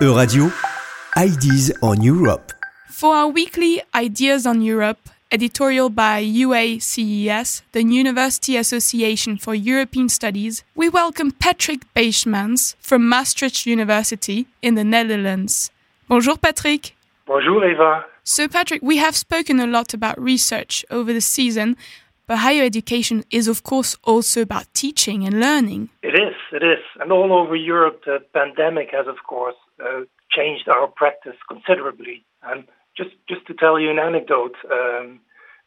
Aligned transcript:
Euradio, 0.00 0.50
Ideas 1.14 1.70
on 1.82 2.00
Europe. 2.00 2.54
For 2.88 3.14
our 3.14 3.28
weekly 3.28 3.82
Ideas 3.94 4.46
on 4.46 4.62
Europe, 4.62 5.10
editorial 5.30 5.90
by 5.90 6.24
UACES, 6.24 7.60
the 7.72 7.82
University 7.82 8.56
Association 8.56 9.36
for 9.36 9.54
European 9.54 10.08
Studies, 10.08 10.64
we 10.74 10.88
welcome 10.88 11.32
Patrick 11.32 11.80
Bijsmans 11.92 12.76
from 12.80 13.10
Maastricht 13.10 13.66
University 13.66 14.46
in 14.62 14.74
the 14.74 14.84
Netherlands. 14.84 15.70
Bonjour, 16.08 16.38
Patrick. 16.38 16.96
Bonjour, 17.26 17.62
Eva. 17.62 18.06
So, 18.24 18.48
Patrick, 18.48 18.80
we 18.80 18.96
have 18.96 19.14
spoken 19.14 19.60
a 19.60 19.66
lot 19.66 19.92
about 19.92 20.18
research 20.18 20.82
over 20.90 21.12
the 21.12 21.20
season, 21.20 21.76
but 22.30 22.38
higher 22.38 22.62
education 22.62 23.24
is, 23.32 23.48
of 23.48 23.64
course, 23.64 23.96
also 24.04 24.40
about 24.40 24.72
teaching 24.72 25.26
and 25.26 25.40
learning. 25.40 25.90
It 26.00 26.14
is, 26.14 26.36
it 26.52 26.62
is. 26.62 26.84
And 27.00 27.10
all 27.10 27.32
over 27.32 27.56
Europe, 27.56 28.02
the 28.06 28.18
pandemic 28.32 28.90
has, 28.92 29.08
of 29.08 29.16
course, 29.26 29.56
uh, 29.84 30.02
changed 30.30 30.68
our 30.68 30.86
practice 30.86 31.34
considerably. 31.48 32.24
And 32.44 32.68
just, 32.96 33.10
just 33.28 33.44
to 33.48 33.54
tell 33.54 33.80
you 33.80 33.90
an 33.90 33.98
anecdote, 33.98 34.54
um, 34.70 35.18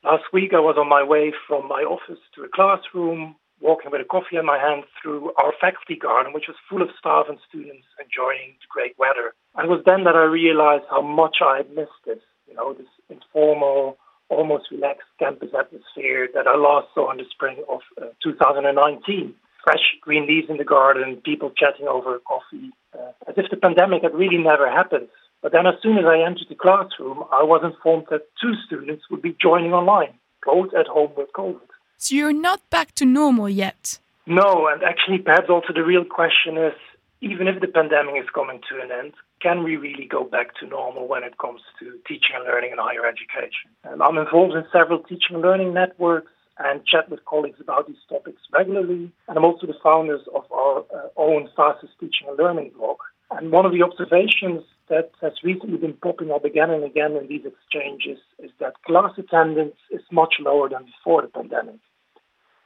last 0.06 0.24
week 0.32 0.54
I 0.54 0.62
was 0.62 0.78
on 0.80 0.88
my 0.88 1.04
way 1.04 1.34
from 1.46 1.68
my 1.68 1.82
office 1.84 2.24
to 2.36 2.44
a 2.44 2.48
classroom, 2.56 3.36
walking 3.60 3.92
with 3.92 4.00
a 4.00 4.06
coffee 4.06 4.38
in 4.38 4.46
my 4.46 4.58
hand 4.58 4.86
through 5.02 5.34
our 5.44 5.52
faculty 5.60 5.98
garden, 6.00 6.32
which 6.32 6.48
was 6.48 6.56
full 6.70 6.82
of 6.82 6.96
staff 6.98 7.26
and 7.28 7.40
students 7.50 7.88
enjoying 8.00 8.56
the 8.64 8.72
great 8.72 8.96
weather. 8.98 9.36
And 9.58 9.66
it 9.68 9.70
was 9.70 9.84
then 9.86 10.06
that 10.06 10.16
I 10.16 10.24
realized 10.24 10.86
how 10.90 11.02
much 11.02 11.44
I 11.44 11.58
had 11.58 11.76
missed 11.76 12.00
this, 12.06 12.24
you 12.48 12.56
know, 12.56 12.72
this 12.72 12.88
informal, 13.10 13.98
almost 14.44 14.72
relaxed 14.72 15.08
campus 15.20 15.52
atmosphere 15.58 16.28
that 16.34 16.48
I 16.48 16.56
last 16.58 16.88
saw 16.94 17.12
in 17.12 17.18
the 17.18 17.24
spring 17.32 17.64
of 17.70 17.80
uh, 18.02 18.08
2019. 18.22 19.34
Fresh 19.64 19.86
green 20.02 20.28
leaves 20.28 20.50
in 20.50 20.58
the 20.58 20.66
garden, 20.66 21.22
people 21.24 21.50
chatting 21.56 21.88
over 21.88 22.20
coffee, 22.28 22.72
uh, 22.94 23.12
as 23.30 23.36
if 23.38 23.46
the 23.50 23.56
pandemic 23.56 24.04
had 24.04 24.14
really 24.14 24.38
never 24.38 24.70
happened. 24.70 25.08
But 25.42 25.54
then, 25.54 25.66
as 25.66 25.76
soon 25.82 25.98
as 25.98 26.04
I 26.06 26.20
entered 26.20 26.50
the 26.50 26.56
classroom, 26.56 27.24
I 27.32 27.44
was 27.44 27.62
informed 27.64 28.08
that 28.12 28.28
two 28.42 28.54
students 28.66 29.04
would 29.10 29.22
be 29.22 29.36
joining 29.42 29.72
online, 29.72 30.14
both 30.46 30.74
at 30.78 30.88
home 30.88 31.12
with 31.16 31.32
COVID. 31.32 31.70
So 31.98 32.16
you're 32.16 32.34
not 32.50 32.60
back 32.70 32.94
to 32.96 33.06
normal 33.06 33.48
yet? 33.48 34.00
No, 34.28 34.68
and 34.68 34.84
actually, 34.84 35.20
perhaps 35.20 35.50
also 35.50 35.72
the 35.74 35.84
real 35.84 36.04
question 36.04 36.58
is 36.58 36.76
even 37.22 37.48
if 37.48 37.62
the 37.62 37.68
pandemic 37.68 38.16
is 38.22 38.30
coming 38.36 38.60
to 38.70 38.84
an 38.84 38.92
end, 38.92 39.14
can 39.44 39.64
we 39.64 39.76
really 39.76 40.08
go 40.10 40.24
back 40.24 40.56
to 40.60 40.66
normal 40.66 41.08
when 41.08 41.24
it 41.24 41.38
comes 41.38 41.62
to 41.80 42.00
teaching 42.08 42.36
and 42.36 42.46
learning 42.46 42.72
in 42.72 42.78
higher 42.78 43.06
education? 43.06 43.70
And 43.84 44.02
I'm 44.02 44.18
involved 44.18 44.56
in 44.56 44.64
several 44.72 45.00
teaching 45.00 45.36
and 45.36 45.42
learning 45.42 45.74
networks 45.74 46.32
and 46.58 46.86
chat 46.86 47.10
with 47.10 47.26
colleagues 47.26 47.60
about 47.60 47.88
these 47.88 48.04
topics 48.08 48.42
regularly. 48.54 49.12
And 49.28 49.38
I'm 49.38 49.44
also 49.44 49.68
the 49.68 49.76
founders 49.84 50.22
of 50.34 50.50
our 50.52 50.86
uh, 50.96 51.10
own 51.18 51.50
FASoS 51.58 51.92
teaching 52.00 52.30
and 52.30 52.38
learning 52.38 52.72
blog. 52.78 52.98
And 53.32 53.52
one 53.52 53.66
of 53.66 53.74
the 53.74 53.84
observations 53.84 54.64
that 54.88 55.12
has 55.22 55.34
recently 55.44 55.78
been 55.78 55.94
popping 55.94 56.32
up 56.32 56.46
again 56.46 56.70
and 56.70 56.84
again 56.84 57.18
in 57.18 57.28
these 57.28 57.46
exchanges 57.46 58.20
is 58.40 58.52
that 58.60 58.82
class 58.86 59.12
attendance 59.18 59.76
is 59.92 60.02
much 60.12 60.36
lower 60.40 60.70
than 60.70 60.86
before 60.86 61.24
the 61.24 61.28
pandemic. 61.28 61.80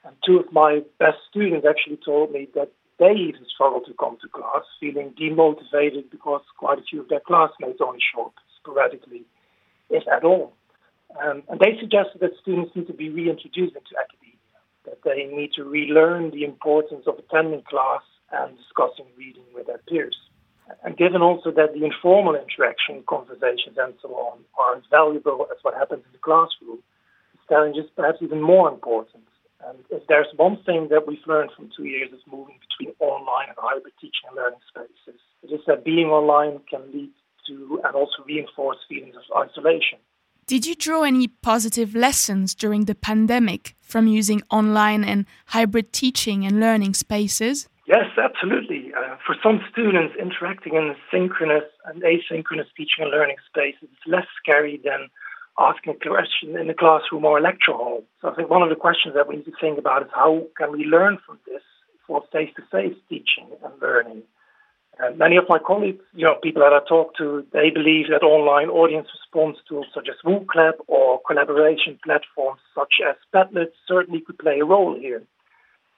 And 0.05 0.15
two 0.25 0.39
of 0.39 0.51
my 0.51 0.81
best 0.99 1.17
students 1.29 1.65
actually 1.67 1.99
told 2.03 2.31
me 2.31 2.47
that 2.55 2.71
they 2.99 3.11
even 3.11 3.45
struggle 3.53 3.81
to 3.81 3.93
come 3.93 4.17
to 4.21 4.27
class, 4.27 4.63
feeling 4.79 5.13
demotivated 5.19 6.09
because 6.09 6.41
quite 6.57 6.79
a 6.79 6.83
few 6.83 7.01
of 7.01 7.09
their 7.09 7.19
classmates 7.19 7.79
only 7.81 7.99
show 8.13 8.25
up 8.25 8.33
sporadically, 8.59 9.23
if 9.89 10.03
at 10.07 10.23
all. 10.23 10.53
Um, 11.21 11.43
and 11.47 11.59
they 11.59 11.77
suggested 11.79 12.19
that 12.21 12.31
students 12.41 12.75
need 12.75 12.87
to 12.87 12.93
be 12.93 13.09
reintroduced 13.09 13.75
into 13.75 13.93
academia, 13.97 14.37
that 14.85 15.03
they 15.03 15.25
need 15.25 15.53
to 15.53 15.63
relearn 15.63 16.31
the 16.31 16.43
importance 16.43 17.05
of 17.07 17.19
attending 17.19 17.63
class 17.63 18.01
and 18.31 18.57
discussing 18.57 19.05
reading 19.17 19.45
with 19.53 19.67
their 19.67 19.79
peers. 19.87 20.17
And 20.83 20.97
given 20.97 21.21
also 21.21 21.51
that 21.51 21.73
the 21.73 21.85
informal 21.85 22.35
interaction, 22.35 23.03
conversations, 23.07 23.77
and 23.77 23.93
so 24.01 24.09
on 24.09 24.39
are 24.59 24.75
as 24.75 24.83
valuable 24.89 25.47
as 25.49 25.57
what 25.61 25.75
happens 25.75 26.03
in 26.05 26.11
the 26.11 26.19
classroom, 26.19 26.79
this 27.33 27.47
challenge 27.47 27.77
is 27.77 27.89
perhaps 27.95 28.19
even 28.21 28.41
more 28.41 28.69
important. 28.69 29.23
And 29.65 29.79
if 29.89 30.05
there's 30.07 30.27
one 30.35 30.57
thing 30.65 30.87
that 30.91 31.07
we've 31.07 31.25
learned 31.25 31.51
from 31.55 31.69
two 31.75 31.85
years 31.85 32.09
of 32.13 32.19
moving 32.31 32.59
between 32.59 32.95
online 32.99 33.47
and 33.49 33.57
hybrid 33.57 33.93
teaching 33.99 34.27
and 34.27 34.35
learning 34.35 34.59
spaces, 34.67 35.19
it 35.43 35.51
is 35.51 35.61
that 35.67 35.83
being 35.83 36.07
online 36.07 36.59
can 36.69 36.81
lead 36.93 37.09
to 37.47 37.81
and 37.83 37.95
also 37.95 38.23
reinforce 38.25 38.77
feelings 38.87 39.15
of 39.15 39.47
isolation. 39.47 39.99
Did 40.45 40.65
you 40.65 40.75
draw 40.75 41.03
any 41.03 41.27
positive 41.27 41.93
lessons 41.93 42.55
during 42.55 42.85
the 42.85 42.95
pandemic 42.95 43.75
from 43.81 44.07
using 44.07 44.41
online 44.49 45.03
and 45.03 45.25
hybrid 45.47 45.91
teaching 45.91 46.45
and 46.45 46.59
learning 46.59 46.93
spaces? 46.93 47.67
Yes, 47.85 48.05
absolutely. 48.17 48.91
Uh, 48.93 49.15
for 49.25 49.35
some 49.41 49.61
students, 49.71 50.13
interacting 50.19 50.75
in 50.75 50.95
synchronous 51.11 51.63
and 51.85 52.01
asynchronous 52.01 52.67
teaching 52.75 53.01
and 53.03 53.11
learning 53.11 53.37
spaces 53.47 53.83
is 53.83 54.05
less 54.05 54.27
scary 54.41 54.79
than 54.83 55.09
asking 55.59 55.95
a 55.95 56.09
question 56.09 56.57
in 56.57 56.69
a 56.69 56.73
classroom 56.73 57.25
or 57.25 57.37
a 57.37 57.41
lecture 57.41 57.73
hall. 57.73 58.03
So 58.21 58.29
I 58.29 58.35
think 58.35 58.49
one 58.49 58.61
of 58.61 58.69
the 58.69 58.75
questions 58.75 59.15
that 59.15 59.27
we 59.27 59.37
need 59.37 59.45
to 59.45 59.51
think 59.59 59.79
about 59.79 60.03
is 60.03 60.09
how 60.13 60.43
can 60.57 60.71
we 60.71 60.85
learn 60.85 61.17
from 61.25 61.39
this 61.47 61.61
for 62.05 62.23
face-to-face 62.31 62.95
teaching 63.09 63.47
and 63.63 63.73
learning. 63.81 64.23
And 64.99 65.17
many 65.17 65.35
of 65.35 65.45
my 65.47 65.59
colleagues, 65.59 66.03
you 66.13 66.25
know, 66.25 66.35
people 66.41 66.63
that 66.63 66.73
I 66.73 66.79
talk 66.87 67.15
to, 67.17 67.45
they 67.53 67.69
believe 67.69 68.07
that 68.09 68.25
online 68.25 68.69
audience 68.69 69.07
response 69.13 69.57
tools 69.67 69.85
such 69.93 70.07
as 70.09 70.15
Wooclap 70.25 70.73
or 70.87 71.19
collaboration 71.27 71.99
platforms 72.03 72.61
such 72.73 72.95
as 73.07 73.15
Padlet 73.33 73.71
certainly 73.87 74.21
could 74.21 74.39
play 74.39 74.59
a 74.59 74.65
role 74.65 74.97
here. 74.99 75.21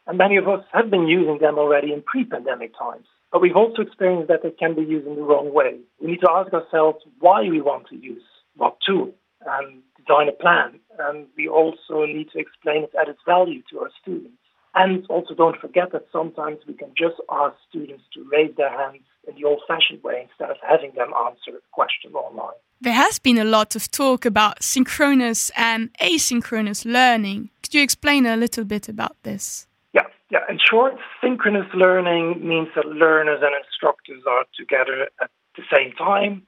And 0.08 0.18
many 0.18 0.38
of 0.38 0.48
us 0.48 0.66
have 0.74 0.90
been 0.90 1.08
using 1.08 1.38
them 1.40 1.58
already 1.58 1.94
in 1.94 2.02
pre-pandemic 2.02 2.78
times. 2.78 3.06
But 3.32 3.42
we've 3.42 3.56
also 3.56 3.84
experienced 3.84 4.28
that 4.28 4.42
they 4.42 4.52
can 4.52 4.74
be 4.76 4.82
used 4.82 5.08
in 5.08 5.16
the 5.16 5.22
wrong 5.22 5.54
way. 5.54 5.78
We 6.02 6.12
need 6.12 6.22
to 6.22 6.32
ask 6.32 6.52
ourselves 6.52 7.06
why 7.20 7.44
we 7.44 7.62
want 7.62 7.88
to 7.90 7.96
use 7.96 8.24
what 8.56 8.78
tool 8.86 9.14
and 9.58 9.82
design 9.98 10.30
a 10.30 10.32
plan. 10.32 10.80
And 11.00 11.28
we 11.38 11.48
also 11.48 12.06
need 12.06 12.30
to 12.32 12.40
explain 12.40 12.84
its 12.84 12.94
added 13.00 13.18
value 13.26 13.62
to 13.72 13.80
our 13.80 13.90
students. 14.02 14.38
And 14.76 15.06
also 15.10 15.34
don't 15.34 15.60
forget 15.60 15.92
that 15.94 16.06
sometimes 16.12 16.60
we 16.68 16.74
can 16.74 16.92
just 16.96 17.16
ask 17.32 17.56
students 17.70 18.04
to 18.14 18.28
raise 18.32 18.56
their 18.56 18.70
hands 18.70 19.04
in 19.28 19.36
the 19.36 19.46
old 19.46 19.62
fashioned 19.68 20.04
way 20.04 20.28
instead 20.30 20.52
of 20.52 20.58
having 20.62 20.92
them 20.96 21.12
answer 21.26 21.58
a 21.58 21.62
question 21.72 22.14
online. 22.14 22.56
There 22.82 22.94
has 22.94 23.20
been 23.20 23.38
a 23.38 23.44
lot 23.44 23.76
of 23.76 23.90
talk 23.92 24.26
about 24.26 24.64
synchronous 24.64 25.52
and 25.58 25.90
asynchronous 26.00 26.86
learning. 26.86 27.50
Could 27.64 27.74
you 27.74 27.82
explain 27.82 28.26
a 28.26 28.38
little 28.38 28.64
bit 28.64 28.88
about 28.88 29.18
this? 29.24 29.68
Yeah, 29.94 30.08
yeah. 30.30 30.40
In 30.50 30.60
short, 30.60 30.94
synchronous 31.22 31.68
learning 31.74 32.48
means 32.48 32.70
that 32.76 32.86
learners 32.86 33.42
and 33.42 33.54
instructors 33.66 34.24
are 34.28 34.46
together 34.56 35.10
at 35.22 35.32
the 35.58 35.64
same 35.76 35.92
time, 35.94 36.44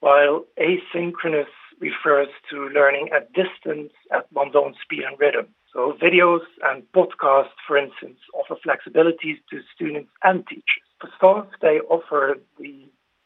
while 0.00 0.44
asynchronous 0.58 1.52
refers 1.88 2.28
to 2.50 2.56
learning 2.78 3.10
at 3.16 3.32
distance 3.32 3.92
at 4.16 4.24
one's 4.32 4.56
own 4.56 4.74
speed 4.82 5.04
and 5.08 5.18
rhythm. 5.18 5.46
So 5.72 5.96
videos 6.00 6.46
and 6.62 6.84
podcasts, 6.96 7.58
for 7.66 7.76
instance, 7.76 8.18
offer 8.38 8.56
flexibilities 8.64 9.38
to 9.50 9.56
students 9.74 10.10
and 10.22 10.46
teachers. 10.46 10.86
For 11.00 11.10
staff, 11.18 11.46
they 11.60 11.76
offer 11.96 12.36
the 12.58 12.74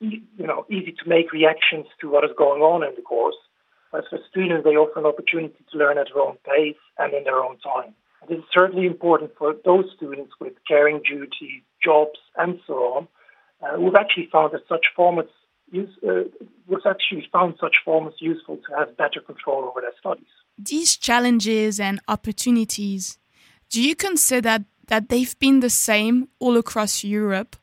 you 0.00 0.46
know 0.50 0.64
easy 0.70 0.92
to 1.00 1.08
make 1.08 1.32
reactions 1.32 1.86
to 2.00 2.08
what 2.08 2.24
is 2.24 2.30
going 2.36 2.62
on 2.62 2.82
in 2.88 2.94
the 2.96 3.02
course. 3.02 3.40
As 3.96 4.04
for 4.10 4.18
students, 4.30 4.64
they 4.64 4.76
offer 4.82 4.98
an 5.00 5.06
opportunity 5.06 5.62
to 5.70 5.78
learn 5.78 5.98
at 5.98 6.08
their 6.12 6.22
own 6.22 6.36
pace 6.44 6.82
and 6.98 7.14
in 7.14 7.24
their 7.24 7.40
own 7.46 7.56
time. 7.58 7.92
And 8.20 8.30
this 8.30 8.38
is 8.38 8.50
certainly 8.58 8.86
important 8.86 9.30
for 9.38 9.54
those 9.64 9.86
students 9.96 10.32
with 10.40 10.54
caring 10.66 11.00
duties, 11.02 11.62
jobs, 11.82 12.18
and 12.36 12.60
so 12.66 12.74
on, 12.94 13.08
uh, 13.62 13.76
who've 13.76 14.00
actually 14.02 14.28
found 14.32 14.52
that 14.52 14.68
such 14.68 14.86
formats 14.96 15.34
use, 15.70 15.90
uh, 16.06 16.24
was 16.66 16.82
actually 16.86 17.26
found 17.32 17.54
such 17.60 17.76
forms 17.84 18.14
useful 18.18 18.56
to 18.56 18.76
have 18.76 18.96
better 18.96 19.20
control 19.20 19.64
over 19.64 19.80
their 19.80 19.94
studies 19.98 20.26
these 20.58 20.96
challenges 20.96 21.78
and 21.78 22.00
opportunities, 22.08 23.18
do 23.70 23.80
you 23.82 23.94
consider 23.94 24.64
that 24.88 25.08
they've 25.08 25.38
been 25.38 25.60
the 25.60 25.70
same 25.70 26.28
all 26.40 26.56
across 26.56 27.04
Europe, 27.04 27.56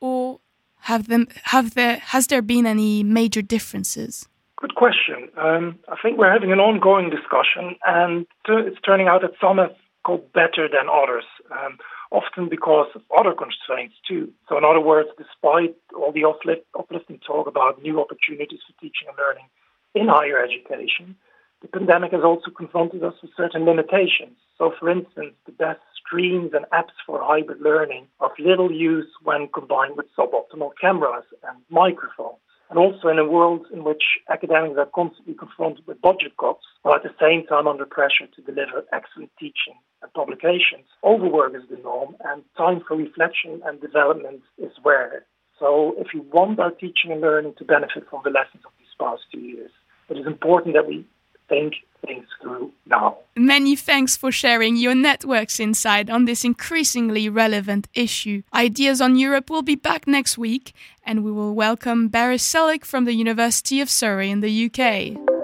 or 0.00 0.40
have 0.80 1.08
them 1.08 1.26
have 1.44 1.74
there 1.74 1.96
has 1.96 2.28
there 2.28 2.42
been 2.42 2.66
any 2.66 3.02
major 3.02 3.42
differences? 3.42 4.28
Good 4.56 4.74
question. 4.74 5.28
Um, 5.36 5.78
I 5.88 5.96
think 6.02 6.18
we're 6.18 6.32
having 6.32 6.52
an 6.52 6.60
ongoing 6.60 7.10
discussion, 7.10 7.76
and 7.84 8.26
it's 8.48 8.80
turning 8.82 9.08
out 9.08 9.22
that 9.22 9.32
some 9.40 9.58
have 9.58 9.74
got 10.04 10.32
better 10.32 10.68
than 10.68 10.86
others. 10.90 11.24
Um, 11.50 11.78
often 12.12 12.48
because 12.48 12.88
of 12.94 13.02
other 13.16 13.32
constraints 13.32 13.96
too. 14.06 14.32
So, 14.48 14.56
in 14.58 14.64
other 14.64 14.80
words, 14.80 15.08
despite 15.18 15.76
all 15.94 16.12
the 16.12 16.24
uplift, 16.24 16.62
uplifting 16.78 17.18
talk 17.26 17.46
about 17.46 17.82
new 17.82 18.00
opportunities 18.00 18.60
for 18.66 18.74
teaching 18.80 19.08
and 19.08 19.16
learning 19.18 19.48
in 19.94 20.08
higher 20.08 20.42
education, 20.42 21.16
the 21.62 21.68
pandemic 21.68 22.12
has 22.12 22.22
also 22.22 22.50
confronted 22.50 23.02
us 23.02 23.14
with 23.22 23.32
certain 23.36 23.64
limitations. 23.64 24.36
So, 24.58 24.72
for 24.78 24.90
instance, 24.90 25.34
the 25.46 25.52
best 25.52 25.80
screens 25.96 26.52
and 26.54 26.66
apps 26.72 26.94
for 27.06 27.20
hybrid 27.22 27.60
learning 27.60 28.06
are 28.20 28.30
of 28.30 28.38
little 28.38 28.70
use 28.70 29.08
when 29.22 29.48
combined 29.48 29.96
with 29.96 30.06
suboptimal 30.16 30.72
cameras 30.80 31.24
and 31.42 31.58
microphones. 31.70 32.45
And 32.68 32.78
also 32.78 33.08
in 33.08 33.18
a 33.18 33.24
world 33.24 33.66
in 33.72 33.84
which 33.84 34.02
academics 34.28 34.76
are 34.76 34.90
constantly 34.92 35.34
confronted 35.34 35.86
with 35.86 36.00
budget 36.00 36.36
cuts, 36.38 36.64
while 36.82 36.96
at 36.96 37.04
the 37.04 37.14
same 37.20 37.46
time 37.46 37.68
under 37.68 37.86
pressure 37.86 38.26
to 38.34 38.42
deliver 38.42 38.84
excellent 38.92 39.30
teaching 39.38 39.78
and 40.02 40.12
publications, 40.12 40.86
overwork 41.04 41.54
is 41.54 41.68
the 41.70 41.76
norm 41.76 42.16
and 42.24 42.42
time 42.56 42.82
for 42.86 42.96
reflection 42.96 43.62
and 43.64 43.80
development 43.80 44.42
is 44.58 44.72
rare. 44.84 45.24
So 45.58 45.94
if 45.98 46.08
we 46.12 46.20
want 46.20 46.58
our 46.58 46.72
teaching 46.72 47.12
and 47.12 47.20
learning 47.20 47.54
to 47.58 47.64
benefit 47.64 48.04
from 48.10 48.22
the 48.24 48.30
lessons 48.30 48.64
of 48.66 48.72
these 48.78 48.92
past 49.00 49.22
two 49.32 49.40
years, 49.40 49.70
it 50.08 50.18
is 50.18 50.26
important 50.26 50.74
that 50.74 50.86
we 50.86 51.06
think 51.48 51.74
things 52.06 52.26
through 52.40 52.72
now. 52.86 53.18
Many 53.36 53.76
thanks 53.76 54.16
for 54.16 54.32
sharing 54.32 54.76
your 54.76 54.94
network's 54.94 55.60
insight 55.60 56.08
on 56.08 56.24
this 56.24 56.44
increasingly 56.44 57.28
relevant 57.28 57.88
issue. 57.94 58.42
Ideas 58.54 59.00
on 59.00 59.16
Europe 59.16 59.50
will 59.50 59.62
be 59.62 59.74
back 59.74 60.06
next 60.06 60.38
week, 60.38 60.72
and 61.04 61.24
we 61.24 61.32
will 61.32 61.54
welcome 61.54 62.08
Barry 62.08 62.38
Selleck 62.38 62.84
from 62.84 63.04
the 63.04 63.14
University 63.14 63.80
of 63.80 63.90
Surrey 63.90 64.30
in 64.30 64.40
the 64.40 64.70
UK. 64.70 65.35